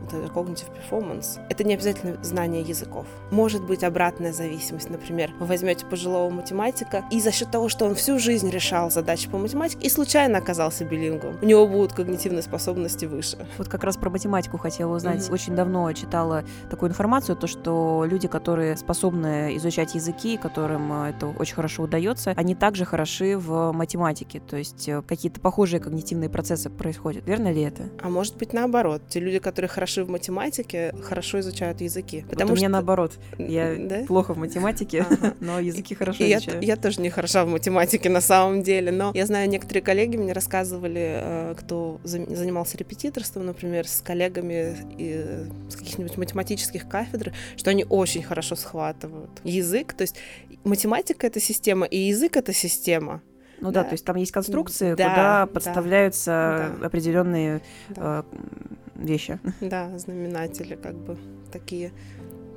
вот 0.00 0.12
это 0.12 0.32
cognitive 0.32 0.68
performance, 0.70 1.40
это 1.48 1.64
не 1.64 1.74
обязательно 1.74 2.22
знание 2.22 2.62
языков. 2.62 3.06
Может 3.30 3.64
быть 3.64 3.82
обратная 3.82 4.32
зависимость, 4.32 4.90
например, 4.90 5.32
вы 5.38 5.46
возьмете 5.46 5.86
пожилого 5.86 6.30
математика, 6.30 7.04
и 7.10 7.20
за 7.20 7.32
счет 7.32 7.50
того, 7.50 7.68
что 7.68 7.86
он 7.86 7.94
всю 7.94 8.18
жизнь 8.18 8.50
решал 8.50 8.90
задачи 8.90 9.28
по 9.28 9.38
математике 9.38 9.86
и 9.86 9.90
случайно 9.90 10.38
оказался 10.38 10.84
билингвом, 10.84 11.38
у 11.40 11.46
него 11.46 11.66
будут 11.66 11.92
когнитивные 11.92 12.42
способности 12.42 13.06
выше. 13.06 13.46
Вот 13.58 13.68
как 13.68 13.84
раз 13.84 13.96
про 13.96 14.10
математику 14.10 14.58
хотела 14.58 14.94
узнать. 14.94 15.20
Mm-hmm. 15.20 15.32
Очень 15.32 15.54
давно 15.54 15.92
читала 15.92 16.44
такую 16.70 16.90
информацию, 16.90 17.36
то, 17.36 17.46
что 17.46 18.04
люди, 18.08 18.28
которые 18.28 18.76
способны 18.76 19.56
изучать 19.56 19.94
языки, 19.94 20.36
которым 20.36 21.04
э, 21.04 21.10
это 21.10 21.26
очень 21.26 21.54
хорошо 21.54 21.84
удается, 21.84 22.32
они 22.36 22.54
также 22.54 22.84
хороши 22.84 23.36
в 23.38 23.72
математике, 23.72 24.40
то 24.40 24.56
есть 24.56 24.88
э, 24.88 25.02
какие-то 25.02 25.40
похожие 25.40 25.80
когнитивные 25.80 26.28
процессы 26.28 26.70
происходят. 26.70 27.26
Верно 27.26 27.52
ли 27.52 27.62
это? 27.62 27.84
А 28.02 28.08
может 28.08 28.36
быть 28.36 28.52
наоборот. 28.52 29.02
Те 29.08 29.20
люди, 29.20 29.38
которые 29.38 29.68
хорошо 29.68 29.85
хороши 29.86 30.04
в 30.04 30.10
математике, 30.10 30.92
хорошо 31.00 31.38
изучают 31.38 31.80
языки. 31.80 32.24
Потому 32.28 32.50
вот 32.50 32.54
у 32.54 32.56
меня 32.56 32.66
что... 32.68 32.72
наоборот. 32.72 33.12
Я 33.38 33.76
да? 33.78 34.04
плохо 34.06 34.34
в 34.34 34.38
математике, 34.38 35.06
но 35.40 35.60
языки 35.60 35.94
хорошо 35.94 36.24
изучаю. 36.24 36.60
Я, 36.60 36.76
тоже 36.76 37.00
не 37.00 37.08
хороша 37.08 37.44
в 37.44 37.48
математике 37.48 38.08
на 38.10 38.20
самом 38.20 38.62
деле, 38.64 38.90
но 38.90 39.12
я 39.14 39.26
знаю, 39.26 39.48
некоторые 39.48 39.82
коллеги 39.82 40.16
мне 40.16 40.32
рассказывали, 40.32 41.20
э, 41.22 41.54
кто 41.56 42.00
занимался 42.02 42.76
репетиторством, 42.78 43.46
например, 43.46 43.86
с 43.86 44.00
коллегами 44.00 44.76
с 45.70 45.76
каких-нибудь 45.76 46.16
математических 46.16 46.88
кафедр, 46.88 47.32
что 47.56 47.70
они 47.70 47.86
очень 47.88 48.24
хорошо 48.24 48.56
схватывают 48.56 49.30
язык. 49.44 49.94
То 49.94 50.02
есть 50.02 50.16
математика— 50.64 51.26
это 51.28 51.38
система, 51.38 51.86
и 51.86 51.96
язык— 51.98 52.36
это 52.38 52.52
система. 52.52 53.22
Ну 53.60 53.70
да, 53.72 53.82
Да. 53.82 53.88
то 53.88 53.94
есть 53.94 54.04
там 54.04 54.16
есть 54.16 54.32
конструкции, 54.32 54.94
Да, 54.94 55.08
куда 55.08 55.16
да, 55.16 55.46
подставляются 55.46 56.74
да. 56.80 56.86
определенные 56.86 57.62
Да. 57.88 58.24
э, 58.30 58.36
вещи. 58.98 59.38
Да, 59.60 59.98
знаменатели 59.98 60.74
как 60.74 60.94
бы 60.94 61.16
такие. 61.52 61.90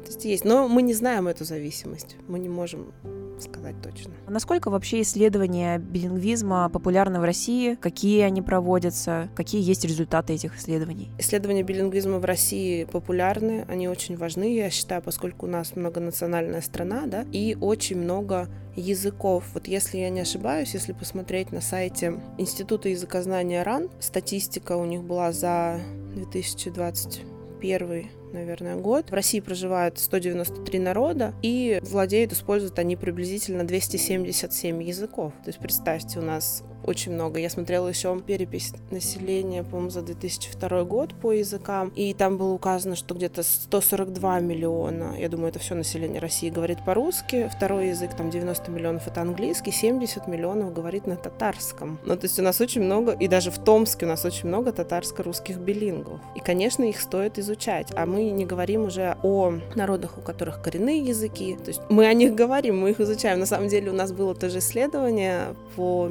То 0.03 0.07
есть 0.07 0.25
есть. 0.25 0.45
Но 0.45 0.67
мы 0.67 0.81
не 0.81 0.93
знаем 0.93 1.27
эту 1.27 1.43
зависимость. 1.45 2.15
Мы 2.27 2.39
не 2.39 2.49
можем 2.49 2.93
сказать 3.41 3.75
точно. 3.81 4.13
А 4.25 4.31
Насколько 4.31 4.69
вообще 4.69 5.01
исследования 5.01 5.77
билингвизма 5.77 6.69
популярны 6.69 7.19
в 7.19 7.23
России? 7.23 7.75
Какие 7.75 8.21
они 8.21 8.41
проводятся? 8.41 9.29
Какие 9.35 9.61
есть 9.61 9.85
результаты 9.85 10.33
этих 10.33 10.57
исследований? 10.57 11.09
Исследования 11.17 11.63
билингвизма 11.63 12.19
в 12.19 12.25
России 12.25 12.85
популярны, 12.85 13.65
они 13.67 13.87
очень 13.87 14.17
важны, 14.17 14.55
я 14.55 14.69
считаю, 14.69 15.01
поскольку 15.01 15.45
у 15.45 15.49
нас 15.49 15.75
многонациональная 15.75 16.61
страна, 16.61 17.05
да, 17.05 17.25
и 17.31 17.57
очень 17.59 17.97
много 17.97 18.47
языков. 18.75 19.45
Вот 19.53 19.67
если 19.67 19.97
я 19.97 20.09
не 20.09 20.21
ошибаюсь, 20.21 20.73
если 20.73 20.93
посмотреть 20.93 21.51
на 21.51 21.61
сайте 21.61 22.19
Института 22.37 22.89
языкознания 22.89 23.63
РАН, 23.63 23.89
статистика 23.99 24.77
у 24.77 24.85
них 24.85 25.03
была 25.03 25.31
за 25.31 25.79
2021 26.15 28.09
наверное, 28.33 28.75
год. 28.75 29.09
В 29.09 29.13
России 29.13 29.39
проживает 29.39 29.99
193 29.99 30.79
народа, 30.79 31.33
и 31.41 31.79
владеют, 31.83 32.33
используют 32.33 32.79
они 32.79 32.95
приблизительно 32.95 33.65
277 33.65 34.83
языков. 34.83 35.33
То 35.43 35.49
есть 35.49 35.59
представьте, 35.59 36.19
у 36.19 36.21
нас 36.21 36.63
очень 36.89 37.13
много. 37.13 37.39
Я 37.39 37.49
смотрела 37.49 37.87
еще 37.87 38.19
перепись 38.19 38.73
населения, 38.89 39.63
по-моему, 39.63 39.91
за 39.91 40.01
2002 40.01 40.83
год 40.83 41.13
по 41.13 41.31
языкам, 41.31 41.91
и 41.95 42.13
там 42.13 42.37
было 42.37 42.53
указано, 42.53 42.95
что 42.95 43.13
где-то 43.13 43.43
142 43.43 44.39
миллиона, 44.39 45.15
я 45.17 45.29
думаю, 45.29 45.49
это 45.49 45.59
все 45.59 45.75
население 45.75 46.19
России 46.19 46.49
говорит 46.49 46.79
по-русски, 46.85 47.49
второй 47.55 47.89
язык, 47.89 48.15
там 48.15 48.29
90 48.29 48.71
миллионов 48.71 49.07
это 49.07 49.21
английский, 49.21 49.71
70 49.71 50.27
миллионов 50.27 50.73
говорит 50.73 51.05
на 51.07 51.15
татарском. 51.15 51.99
Ну, 52.05 52.15
то 52.15 52.25
есть 52.25 52.39
у 52.39 52.41
нас 52.41 52.59
очень 52.59 52.81
много, 52.81 53.11
и 53.11 53.27
даже 53.27 53.51
в 53.51 53.59
Томске 53.59 54.05
у 54.05 54.09
нас 54.09 54.25
очень 54.25 54.47
много 54.47 54.71
татарско-русских 54.71 55.57
билингов. 55.57 56.19
И, 56.35 56.39
конечно, 56.39 56.83
их 56.83 56.99
стоит 56.99 57.37
изучать, 57.37 57.91
а 57.95 58.05
мы 58.05 58.31
не 58.31 58.45
говорим 58.45 58.85
уже 58.85 59.15
о 59.21 59.53
народах, 59.75 60.17
у 60.17 60.21
которых 60.21 60.61
коренные 60.61 60.99
языки, 60.99 61.55
то 61.55 61.69
есть 61.69 61.81
мы 61.89 62.07
о 62.07 62.13
них 62.13 62.33
говорим, 62.33 62.79
мы 62.79 62.91
их 62.91 62.99
изучаем. 62.99 63.39
На 63.39 63.45
самом 63.45 63.67
деле 63.67 63.91
у 63.91 63.95
нас 63.95 64.11
было 64.11 64.33
тоже 64.33 64.57
исследование 64.57 65.55
по 65.75 66.07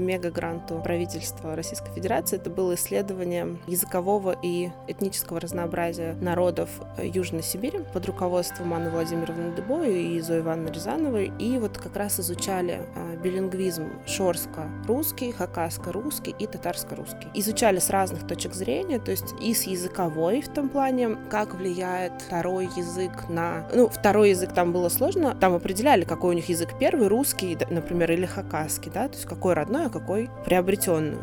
мегагранту 0.69 0.83
правительства 0.83 1.57
Российской 1.57 1.93
Федерации. 1.93 2.37
Это 2.37 2.51
было 2.51 2.75
исследование 2.75 3.59
языкового 3.67 4.37
и 4.43 4.71
этнического 4.87 5.41
разнообразия 5.41 6.15
народов 6.21 6.69
э, 6.97 7.07
Южной 7.07 7.43
Сибири 7.43 7.81
под 7.93 8.07
руководством 8.07 8.75
Анны 8.75 8.91
Владимировны 8.91 9.55
Дебо 9.55 9.85
и 9.85 10.21
Зои 10.21 10.41
Ивановны 10.41 10.71
Рязановой. 10.71 11.33
И 11.39 11.59
вот 11.59 11.79
как 11.79 11.97
раз 11.97 12.21
изучали 12.21 12.83
а, 12.97 13.17
билингвизм 13.17 13.89
шорско-русский, 14.07 15.33
хакаско-русский 15.33 16.35
и 16.39 16.47
татарско-русский. 16.47 17.29
Изучали 17.35 17.79
с 17.79 17.91
разных 17.91 18.27
точек 18.27 18.55
зрения, 18.55 18.99
то 18.99 19.11
есть 19.11 19.35
и 19.41 19.55
с 19.55 19.65
языковой 19.65 20.41
в 20.41 20.49
том 20.49 20.69
плане, 20.69 21.17
как 21.31 21.55
влияет 21.55 22.13
второй 22.23 22.67
язык 22.77 23.29
на... 23.29 23.67
Ну, 23.75 23.89
второй 23.89 24.31
язык 24.31 24.53
там 24.53 24.73
было 24.73 24.89
сложно, 24.89 25.35
там 25.35 25.55
определяли, 25.55 26.05
какой 26.05 26.31
у 26.31 26.33
них 26.35 26.49
язык 26.49 26.71
первый, 26.79 27.09
русский, 27.09 27.57
например, 27.71 28.13
или 28.13 28.27
хакасский, 28.27 28.91
да, 28.93 29.09
то 29.09 29.15
есть 29.15 29.27
какой 29.27 29.55
родной, 29.55 29.87
а 29.87 29.91
какой 29.91 30.31
приобретенный 30.45 30.58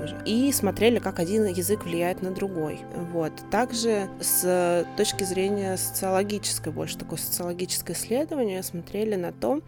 уже. 0.01 0.17
И 0.25 0.51
смотрели, 0.51 0.99
как 0.99 1.19
один 1.19 1.45
язык 1.45 1.85
влияет 1.85 2.21
на 2.21 2.31
другой. 2.31 2.79
Вот. 3.11 3.33
Также 3.51 4.07
с 4.19 4.85
точки 4.97 5.23
зрения 5.23 5.77
социологической, 5.77 6.71
больше 6.71 6.97
такое 6.97 7.17
социологическое 7.17 7.95
исследование, 7.95 8.63
смотрели 8.63 9.15
на 9.15 9.31
то, 9.31 9.61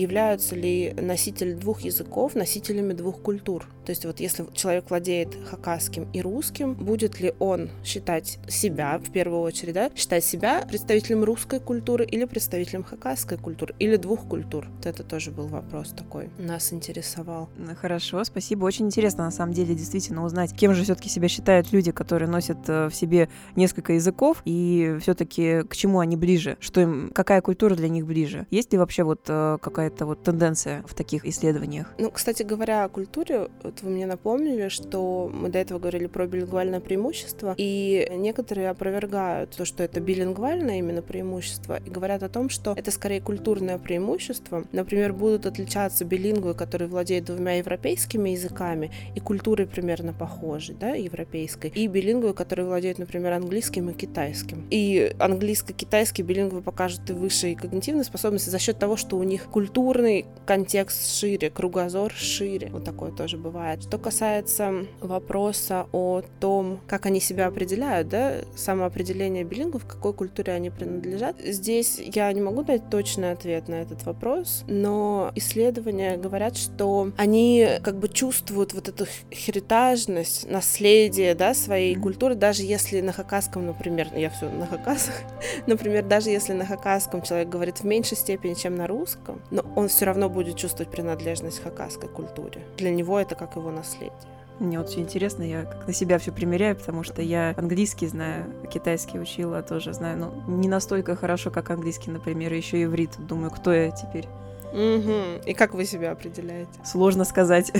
являются 0.00 0.54
ли 0.54 0.94
носители 1.00 1.52
двух 1.52 1.80
языков 1.82 2.34
носителями 2.34 2.92
двух 2.92 3.20
культур. 3.20 3.66
То 3.84 3.90
есть 3.90 4.04
вот 4.04 4.20
если 4.20 4.46
человек 4.52 4.90
владеет 4.90 5.36
хакасским 5.48 6.08
и 6.12 6.20
русским, 6.20 6.74
будет 6.74 7.20
ли 7.20 7.34
он 7.38 7.70
считать 7.84 8.38
себя, 8.46 8.98
в 8.98 9.10
первую 9.10 9.40
очередь, 9.40 9.74
да, 9.74 9.90
считать 9.96 10.24
себя 10.24 10.64
представителем 10.68 11.24
русской 11.24 11.58
культуры 11.58 12.04
или 12.04 12.24
представителем 12.24 12.84
хакасской 12.84 13.38
культуры, 13.38 13.74
или 13.78 13.96
двух 13.96 14.28
культур? 14.28 14.68
Вот 14.76 14.86
это 14.86 15.02
тоже 15.04 15.30
был 15.30 15.46
вопрос 15.46 15.90
такой, 15.90 16.28
нас 16.38 16.72
интересовал. 16.72 17.48
Хорошо, 17.80 18.22
спасибо. 18.24 18.64
Очень 18.64 18.86
интересно, 18.86 19.24
на 19.24 19.30
самом 19.30 19.54
деле, 19.54 19.74
действительно 19.74 20.24
узнать, 20.24 20.54
кем 20.54 20.74
же 20.74 20.84
все-таки 20.84 21.08
себя 21.08 21.28
считают 21.28 21.72
люди, 21.72 21.90
которые 21.90 22.28
носят 22.28 22.58
э, 22.68 22.88
в 22.88 22.94
себе 22.94 23.28
несколько 23.56 23.94
языков, 23.94 24.42
и 24.44 24.98
все-таки 25.00 25.62
к 25.62 25.74
чему 25.74 26.00
они 26.00 26.16
ближе, 26.16 26.56
что 26.60 26.80
им, 26.80 27.10
какая 27.14 27.40
культура 27.40 27.74
для 27.74 27.88
них 27.88 28.06
ближе. 28.06 28.46
Есть 28.50 28.72
ли 28.72 28.78
вообще 28.78 29.02
вот 29.02 29.20
э, 29.28 29.58
какая-то 29.88 30.06
вот 30.06 30.22
тенденция 30.22 30.82
в 30.86 30.94
таких 30.94 31.24
исследованиях? 31.24 31.86
Ну, 31.98 32.10
кстати 32.10 32.42
говоря, 32.42 32.84
о 32.84 32.88
культуре, 32.88 33.48
вот 33.62 33.82
вы 33.82 33.90
мне 33.90 34.06
напомнили, 34.06 34.68
что 34.68 35.30
мы 35.32 35.48
до 35.48 35.58
этого 35.58 35.78
говорили 35.78 36.06
про 36.06 36.26
билингвальное 36.26 36.80
преимущество, 36.80 37.54
и 37.56 38.08
некоторые 38.12 38.70
опровергают 38.70 39.56
то, 39.56 39.64
что 39.64 39.82
это 39.82 40.00
билингвальное 40.00 40.78
именно 40.78 41.02
преимущество, 41.02 41.78
и 41.78 41.90
говорят 41.90 42.22
о 42.22 42.28
том, 42.28 42.50
что 42.50 42.74
это 42.76 42.90
скорее 42.90 43.20
культурное 43.20 43.78
преимущество. 43.78 44.64
Например, 44.72 45.12
будут 45.12 45.46
отличаться 45.46 46.04
билингвы, 46.04 46.54
которые 46.54 46.88
владеют 46.88 47.24
двумя 47.26 47.58
европейскими 47.58 48.30
языками, 48.30 48.90
и 49.14 49.20
культурой 49.20 49.66
примерно 49.66 50.12
похожей, 50.12 50.76
да, 50.78 50.90
европейской, 50.90 51.68
и 51.68 51.86
билингвы, 51.86 52.34
которые 52.34 52.66
владеют, 52.66 52.98
например, 52.98 53.32
английским 53.32 53.88
и 53.90 53.94
китайским. 53.94 54.66
И 54.70 55.14
английско-китайские 55.18 56.26
билингвы 56.26 56.60
покажут 56.60 57.08
и 57.10 57.12
высшие 57.12 57.56
когнитивные 57.56 58.04
способности 58.04 58.50
за 58.50 58.58
счет 58.58 58.78
того, 58.78 58.96
что 58.96 59.16
у 59.16 59.22
них 59.22 59.46
культурный 59.68 60.24
контекст 60.46 61.18
шире, 61.18 61.50
кругозор 61.50 62.10
шире. 62.10 62.70
Вот 62.72 62.82
такое 62.82 63.12
тоже 63.12 63.36
бывает. 63.36 63.82
Что 63.82 63.98
касается 63.98 64.86
вопроса 65.02 65.86
о 65.92 66.22
том, 66.40 66.80
как 66.86 67.04
они 67.04 67.20
себя 67.20 67.48
определяют, 67.48 68.08
да, 68.08 68.36
самоопределение 68.56 69.44
билингвов, 69.44 69.84
к 69.84 69.88
какой 69.88 70.14
культуре 70.14 70.54
они 70.54 70.70
принадлежат, 70.70 71.36
здесь 71.44 71.98
я 71.98 72.32
не 72.32 72.40
могу 72.40 72.62
дать 72.62 72.88
точный 72.88 73.32
ответ 73.32 73.68
на 73.68 73.74
этот 73.74 74.06
вопрос, 74.06 74.64
но 74.66 75.32
исследования 75.34 76.16
говорят, 76.16 76.56
что 76.56 77.12
они 77.18 77.68
как 77.82 77.98
бы 77.98 78.08
чувствуют 78.08 78.72
вот 78.72 78.88
эту 78.88 79.04
херитажность, 79.30 80.50
наследие, 80.50 81.34
да, 81.34 81.52
своей 81.52 81.94
культуры, 81.94 82.36
даже 82.36 82.62
если 82.62 83.02
на 83.02 83.12
хакасском, 83.12 83.66
например, 83.66 84.08
я 84.16 84.30
все 84.30 84.48
на 84.48 84.66
хакасах, 84.66 85.14
например, 85.66 86.06
даже 86.06 86.30
если 86.30 86.54
на 86.54 86.64
хакасском 86.64 87.20
человек 87.20 87.50
говорит 87.50 87.80
в 87.80 87.84
меньшей 87.84 88.16
степени, 88.16 88.54
чем 88.54 88.74
на 88.74 88.86
русском, 88.86 89.42
но 89.58 89.72
он 89.74 89.88
все 89.88 90.04
равно 90.04 90.28
будет 90.28 90.56
чувствовать 90.56 90.90
принадлежность 90.90 91.60
к 91.60 91.64
хакасской 91.64 92.08
культуре. 92.08 92.62
Для 92.76 92.90
него 92.90 93.18
это 93.18 93.34
как 93.34 93.56
его 93.56 93.70
наследие. 93.70 94.12
Мне 94.60 94.78
вот 94.78 94.88
очень 94.88 95.02
интересно, 95.02 95.44
я 95.44 95.62
как 95.62 95.86
на 95.86 95.92
себя 95.92 96.18
все 96.18 96.32
примеряю, 96.32 96.74
потому 96.74 97.04
что 97.04 97.22
я 97.22 97.54
английский 97.56 98.08
знаю, 98.08 98.46
китайский 98.72 99.20
учила 99.20 99.62
тоже 99.62 99.92
знаю, 99.92 100.18
но 100.18 100.52
не 100.52 100.68
настолько 100.68 101.14
хорошо, 101.14 101.50
как 101.52 101.70
английский, 101.70 102.10
например, 102.10 102.52
еще 102.52 102.78
и 102.78 102.84
иврит. 102.84 103.10
Думаю, 103.18 103.52
кто 103.52 103.72
я 103.72 103.90
теперь? 103.92 104.26
Мгм. 104.72 105.40
И 105.46 105.54
как 105.54 105.74
вы 105.74 105.84
себя 105.84 106.10
определяете? 106.10 106.72
Сложно 106.84 107.24
сказать. 107.24 107.72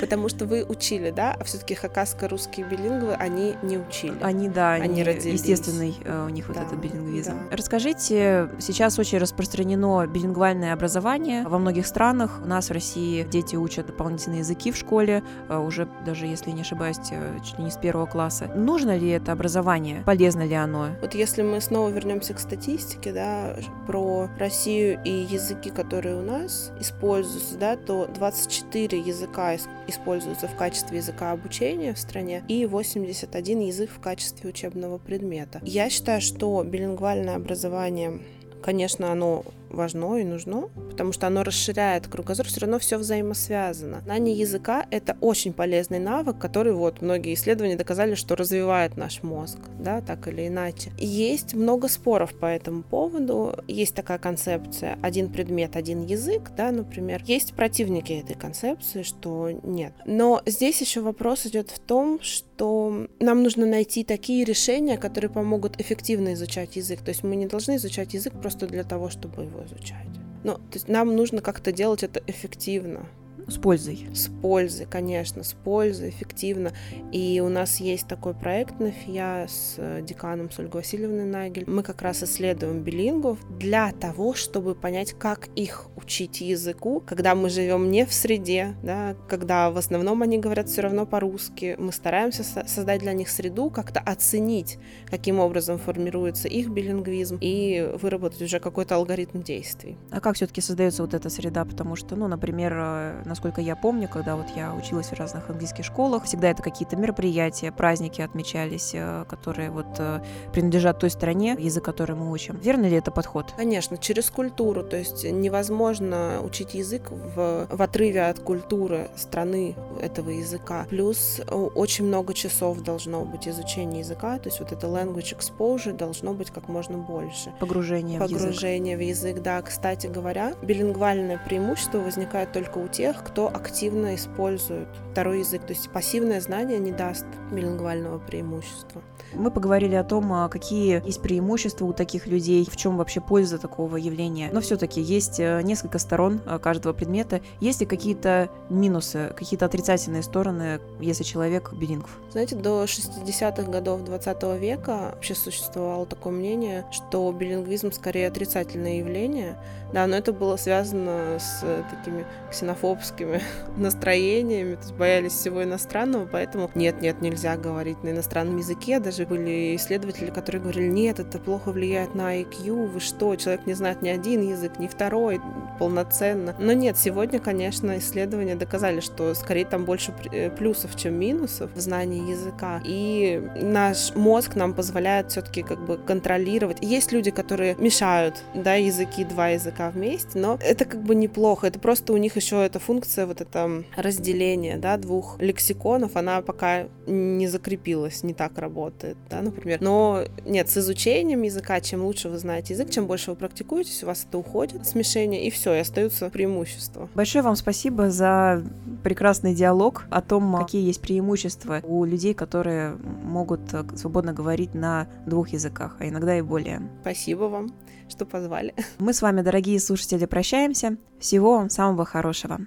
Потому 0.00 0.28
что 0.28 0.46
вы 0.46 0.64
учили, 0.64 1.10
да? 1.10 1.36
А 1.38 1.44
все-таки 1.44 1.74
хакасско-русские 1.74 2.66
билингвы, 2.68 3.14
они 3.14 3.54
не 3.62 3.78
учили. 3.78 4.16
Они, 4.22 4.48
да, 4.48 4.72
они, 4.72 4.84
Они 4.84 5.02
родились. 5.04 5.40
естественный 5.40 5.94
э, 6.04 6.26
у 6.26 6.28
них 6.28 6.48
вот 6.48 6.56
Да, 6.56 6.62
этот 6.64 6.78
билингвизм. 6.78 7.32
да. 7.50 7.56
Расскажите, 7.56 8.48
сейчас 8.58 8.98
очень 8.98 9.18
распространено 9.18 10.06
билингвальное 10.06 10.72
образование 10.72 11.46
во 11.46 11.58
многих 11.58 11.86
странах. 11.86 12.40
У 12.42 12.46
нас 12.46 12.68
в 12.68 12.72
России 12.72 13.26
дети 13.30 13.56
учат 13.56 13.86
дополнительные 13.86 14.40
языки 14.40 14.70
в 14.72 14.76
школе, 14.76 15.22
э, 15.48 15.56
уже 15.58 15.88
даже, 16.04 16.26
если 16.26 16.50
не 16.50 16.62
ошибаюсь, 16.62 16.98
э, 17.10 17.38
чуть 17.44 17.58
ли 17.58 17.64
не 17.64 17.70
с 17.70 17.76
первого 17.76 18.06
класса. 18.06 18.46
Нужно 18.54 18.96
ли 18.96 19.08
это 19.10 19.32
образование? 19.32 20.02
Полезно 20.06 20.42
ли 20.46 20.54
оно? 20.54 20.88
Вот 21.00 21.14
если 21.14 21.42
мы 21.42 21.60
снова 21.60 21.88
вернемся 21.90 22.34
к 22.34 22.38
статистике, 22.40 23.12
да, 23.12 23.56
про 23.86 24.28
Россию 24.38 25.00
и 25.04 25.10
языки, 25.10 25.70
которые 25.70 26.16
у 26.16 26.22
нас 26.22 26.72
используются, 26.80 27.56
да, 27.56 27.76
то 27.76 28.06
24 28.14 28.98
языка 28.98 29.49
ис- 29.54 29.68
используются 29.86 30.48
в 30.48 30.56
качестве 30.56 30.98
языка 30.98 31.32
обучения 31.32 31.94
в 31.94 31.98
стране 31.98 32.42
и 32.48 32.66
81 32.66 33.60
язык 33.60 33.90
в 33.90 34.00
качестве 34.00 34.50
учебного 34.50 34.98
предмета. 34.98 35.60
Я 35.64 35.90
считаю, 35.90 36.20
что 36.20 36.62
билингвальное 36.64 37.36
образование 37.36 38.20
Конечно, 38.62 39.10
оно 39.10 39.44
важно 39.70 40.16
и 40.16 40.24
нужно, 40.24 40.68
потому 40.90 41.12
что 41.12 41.26
оно 41.26 41.42
расширяет 41.42 42.06
кругозор, 42.08 42.46
все 42.46 42.60
равно 42.60 42.78
все 42.78 42.98
взаимосвязано. 42.98 44.00
Знание 44.02 44.34
языка— 44.34 44.86
это 44.90 45.16
очень 45.20 45.52
полезный 45.52 45.98
навык, 45.98 46.38
который 46.38 46.72
вот 46.72 47.02
многие 47.02 47.34
исследования 47.34 47.76
доказали, 47.76 48.14
что 48.14 48.36
развивает 48.36 48.96
наш 48.96 49.22
мозг, 49.22 49.58
да, 49.78 50.00
так 50.00 50.28
или 50.28 50.48
иначе. 50.48 50.92
Есть 50.98 51.54
много 51.54 51.88
споров 51.88 52.38
по 52.38 52.46
этому 52.46 52.82
поводу. 52.82 53.54
Есть 53.68 53.94
такая 53.94 54.18
концепция 54.18 54.98
«один 55.02 55.32
предмет, 55.32 55.76
один 55.76 56.04
язык», 56.04 56.50
да, 56.56 56.70
например. 56.70 57.22
Есть 57.24 57.54
противники 57.54 58.12
этой 58.12 58.36
концепции, 58.36 59.02
что 59.02 59.50
нет. 59.62 59.92
Но 60.04 60.42
здесь 60.46 60.80
еще 60.80 61.00
вопрос 61.00 61.46
идет 61.46 61.70
в 61.70 61.78
том, 61.78 62.20
что 62.20 63.06
нам 63.20 63.42
нужно 63.42 63.66
найти 63.66 64.04
такие 64.04 64.44
решения, 64.44 64.98
которые 64.98 65.30
помогут 65.30 65.80
эффективно 65.80 66.34
изучать 66.34 66.76
язык. 66.76 67.00
То 67.00 67.10
есть 67.10 67.22
мы 67.22 67.36
не 67.36 67.46
должны 67.46 67.76
изучать 67.76 68.14
язык 68.14 68.34
просто 68.40 68.66
для 68.66 68.84
того, 68.84 69.08
чтобы 69.08 69.44
его 69.44 69.59
изучать. 69.64 70.08
Ну, 70.44 70.54
то 70.54 70.74
есть 70.74 70.88
нам 70.88 71.14
нужно 71.14 71.42
как-то 71.42 71.72
делать 71.72 72.02
это 72.02 72.22
эффективно. 72.26 73.06
С 73.50 73.58
пользой. 73.58 74.06
С 74.14 74.28
пользой, 74.28 74.86
конечно, 74.86 75.42
с 75.42 75.52
пользой, 75.52 76.10
эффективно. 76.10 76.72
И 77.12 77.40
у 77.44 77.48
нас 77.48 77.80
есть 77.80 78.06
такой 78.06 78.34
проект 78.34 78.78
на 78.80 78.90
ФИА 78.90 79.46
с 79.48 79.74
э, 79.76 80.02
деканом, 80.02 80.50
с 80.50 80.58
Ольгой 80.58 80.80
Васильевной 80.80 81.24
Нагель. 81.24 81.64
Мы 81.66 81.82
как 81.82 82.02
раз 82.02 82.22
исследуем 82.22 82.82
билингов 82.82 83.38
для 83.58 83.92
того, 83.92 84.34
чтобы 84.34 84.74
понять, 84.74 85.12
как 85.12 85.48
их 85.56 85.88
учить 85.96 86.40
языку, 86.40 87.02
когда 87.04 87.34
мы 87.34 87.50
живем 87.50 87.90
не 87.90 88.06
в 88.06 88.12
среде, 88.12 88.74
да, 88.82 89.16
когда 89.28 89.70
в 89.70 89.76
основном 89.76 90.22
они 90.22 90.38
говорят 90.38 90.68
все 90.68 90.82
равно 90.82 91.06
по-русски. 91.06 91.76
Мы 91.78 91.92
стараемся 91.92 92.44
создать 92.44 93.00
для 93.00 93.12
них 93.12 93.28
среду, 93.28 93.70
как-то 93.70 94.00
оценить, 94.00 94.78
каким 95.06 95.40
образом 95.40 95.78
формируется 95.78 96.48
их 96.48 96.68
билингвизм 96.68 97.38
и 97.40 97.90
выработать 98.00 98.42
уже 98.42 98.60
какой-то 98.60 98.94
алгоритм 98.96 99.42
действий. 99.42 99.98
А 100.10 100.20
как 100.20 100.36
все-таки 100.36 100.60
создается 100.60 101.02
вот 101.02 101.14
эта 101.14 101.28
среда? 101.30 101.64
Потому 101.64 101.96
что, 101.96 102.16
ну, 102.16 102.28
например, 102.28 102.72
э, 102.76 103.22
насколько 103.40 103.62
я 103.62 103.74
помню, 103.74 104.06
когда 104.06 104.36
вот 104.36 104.50
я 104.54 104.74
училась 104.74 105.06
в 105.06 105.14
разных 105.14 105.48
английских 105.48 105.82
школах, 105.82 106.24
всегда 106.24 106.50
это 106.50 106.62
какие-то 106.62 106.96
мероприятия, 106.96 107.72
праздники 107.72 108.20
отмечались, 108.20 108.90
э, 108.92 109.24
которые 109.30 109.70
вот 109.70 109.86
э, 109.98 110.20
принадлежат 110.52 110.98
той 110.98 111.08
стране, 111.08 111.56
язык 111.58 111.82
который 111.82 112.14
мы 112.14 112.30
учим. 112.30 112.58
Верно 112.62 112.84
ли 112.84 112.96
это 112.96 113.10
подход? 113.10 113.54
Конечно, 113.56 113.96
через 113.96 114.28
культуру. 114.28 114.82
То 114.82 114.98
есть 114.98 115.24
невозможно 115.24 116.40
учить 116.42 116.74
язык 116.74 117.10
в, 117.10 117.66
в 117.70 117.82
отрыве 117.82 118.26
от 118.26 118.40
культуры 118.40 119.08
страны 119.16 119.74
этого 120.02 120.28
языка. 120.28 120.86
Плюс 120.90 121.40
очень 121.50 122.04
много 122.04 122.34
часов 122.34 122.82
должно 122.82 123.24
быть 123.24 123.48
изучения 123.48 124.00
языка, 124.00 124.38
то 124.38 124.50
есть 124.50 124.60
вот 124.60 124.72
это 124.72 124.86
language 124.86 125.34
exposure 125.34 125.96
должно 125.96 126.34
быть 126.34 126.50
как 126.50 126.68
можно 126.68 126.98
больше. 126.98 127.54
Погружение, 127.58 128.20
Погружение 128.20 128.98
в 128.98 129.00
язык. 129.00 129.24
в 129.24 129.28
язык, 129.30 129.42
да. 129.42 129.62
Кстати 129.62 130.08
говоря, 130.08 130.52
билингвальное 130.60 131.38
преимущество 131.38 132.00
возникает 132.00 132.52
только 132.52 132.76
у 132.76 132.88
тех, 132.88 133.19
кто 133.22 133.48
активно 133.48 134.14
использует 134.14 134.88
второй 135.12 135.40
язык. 135.40 135.62
То 135.62 135.72
есть 135.72 135.90
пассивное 135.90 136.40
знание 136.40 136.78
не 136.78 136.92
даст 136.92 137.26
билингвального 137.50 138.18
преимущества. 138.18 139.02
Мы 139.34 139.50
поговорили 139.50 139.94
о 139.94 140.04
том, 140.04 140.32
а, 140.32 140.48
какие 140.48 141.04
есть 141.06 141.22
преимущества 141.22 141.84
у 141.84 141.92
таких 141.92 142.26
людей, 142.26 142.66
в 142.68 142.76
чем 142.76 142.96
вообще 142.96 143.20
польза 143.20 143.58
такого 143.58 143.96
явления. 143.96 144.50
Но 144.52 144.60
все-таки 144.60 145.00
есть 145.00 145.38
э, 145.38 145.60
несколько 145.62 145.98
сторон 145.98 146.40
а, 146.46 146.58
каждого 146.58 146.92
предмета. 146.92 147.40
Есть 147.60 147.80
ли 147.80 147.86
какие-то 147.86 148.50
минусы, 148.68 149.32
какие-то 149.36 149.66
отрицательные 149.66 150.22
стороны, 150.22 150.80
если 150.98 151.22
человек 151.22 151.72
билингв? 151.72 152.10
Знаете, 152.32 152.56
до 152.56 152.84
60-х 152.84 153.70
годов 153.70 154.02
20 154.02 154.42
века 154.58 155.12
вообще 155.14 155.34
существовало 155.34 156.06
такое 156.06 156.32
мнение, 156.32 156.86
что 156.90 157.30
билингвизм 157.30 157.92
скорее 157.92 158.28
отрицательное 158.28 158.98
явление, 158.98 159.58
да, 159.92 160.06
но 160.06 160.16
это 160.16 160.32
было 160.32 160.56
связано 160.56 161.38
с 161.38 161.64
такими 161.90 162.26
ксенофобскими 162.50 163.09
настроениями, 163.76 164.74
то 164.74 164.82
есть 164.82 164.94
боялись 164.94 165.32
всего 165.32 165.62
иностранного, 165.62 166.26
поэтому 166.26 166.70
нет-нет, 166.74 167.20
нельзя 167.20 167.56
говорить 167.56 168.02
на 168.02 168.10
иностранном 168.10 168.58
языке. 168.58 169.00
Даже 169.00 169.26
были 169.26 169.76
исследователи, 169.76 170.30
которые 170.30 170.62
говорили, 170.62 170.88
нет, 170.88 171.20
это 171.20 171.38
плохо 171.38 171.72
влияет 171.72 172.14
на 172.14 172.40
IQ, 172.40 172.86
вы 172.86 173.00
что, 173.00 173.36
человек 173.36 173.66
не 173.66 173.74
знает 173.74 174.02
ни 174.02 174.08
один 174.08 174.42
язык, 174.42 174.78
ни 174.78 174.86
второй 174.86 175.40
полноценно. 175.78 176.54
Но 176.58 176.72
нет, 176.72 176.98
сегодня, 176.98 177.38
конечно, 177.38 177.98
исследования 177.98 178.54
доказали, 178.54 179.00
что 179.00 179.34
скорее 179.34 179.64
там 179.64 179.84
больше 179.84 180.12
э, 180.30 180.50
плюсов, 180.50 180.96
чем 180.96 181.14
минусов 181.14 181.70
в 181.74 181.80
знании 181.80 182.30
языка. 182.30 182.80
И 182.84 183.42
наш 183.60 184.14
мозг 184.14 184.56
нам 184.56 184.74
позволяет 184.74 185.30
все-таки 185.30 185.62
как 185.62 185.84
бы 185.84 185.96
контролировать. 185.96 186.78
Есть 186.82 187.12
люди, 187.12 187.30
которые 187.30 187.76
мешают, 187.78 188.42
да, 188.54 188.74
языки, 188.74 189.24
два 189.24 189.48
языка 189.48 189.90
вместе, 189.90 190.38
но 190.38 190.58
это 190.60 190.84
как 190.84 191.02
бы 191.02 191.14
неплохо. 191.14 191.66
Это 191.66 191.78
просто 191.78 192.12
у 192.12 192.16
них 192.16 192.36
еще 192.36 192.64
эта 192.64 192.78
функция, 193.00 193.26
вот 193.26 193.40
это 193.40 193.82
разделение, 193.96 194.76
да, 194.76 194.98
двух 194.98 195.40
лексиконов, 195.40 196.16
она 196.16 196.42
пока 196.42 196.86
не 197.06 197.48
закрепилась, 197.48 198.22
не 198.22 198.34
так 198.34 198.58
работает, 198.58 199.16
да, 199.30 199.40
например. 199.40 199.80
Но 199.80 200.24
нет, 200.44 200.68
с 200.68 200.76
изучением 200.76 201.42
языка, 201.42 201.80
чем 201.80 202.04
лучше 202.04 202.28
вы 202.28 202.38
знаете 202.38 202.74
язык, 202.74 202.90
чем 202.90 203.06
больше 203.06 203.30
вы 203.30 203.36
практикуетесь, 203.36 204.02
у 204.02 204.06
вас 204.06 204.26
это 204.28 204.36
уходит, 204.36 204.86
смешение, 204.86 205.46
и 205.46 205.50
все, 205.50 205.74
и 205.74 205.78
остаются 205.78 206.28
преимущества. 206.28 207.08
Большое 207.14 207.42
вам 207.42 207.56
спасибо 207.56 208.10
за 208.10 208.62
прекрасный 209.02 209.54
диалог 209.54 210.04
о 210.10 210.20
том, 210.20 210.54
какие 210.58 210.86
есть 210.86 211.00
преимущества 211.00 211.80
у 211.84 212.04
людей, 212.04 212.34
которые 212.34 212.96
могут 213.24 213.60
свободно 213.96 214.34
говорить 214.34 214.74
на 214.74 215.08
двух 215.26 215.48
языках, 215.50 215.96
а 216.00 216.06
иногда 216.06 216.36
и 216.36 216.42
более. 216.42 216.82
Спасибо 217.00 217.44
вам 217.44 217.72
что 218.10 218.26
позвали. 218.26 218.74
Мы 218.98 219.12
с 219.12 219.22
вами, 219.22 219.40
дорогие 219.40 219.78
слушатели, 219.80 220.26
прощаемся. 220.26 220.96
Всего 221.18 221.56
вам 221.56 221.70
самого 221.70 222.04
хорошего. 222.04 222.58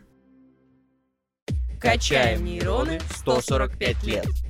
Качаем 1.83 2.45
нейроны 2.45 3.01
145 3.17 4.03
лет. 4.05 4.42